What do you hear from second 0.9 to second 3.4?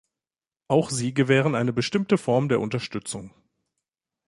gewähren eine bestimmte Form der Unterstützung.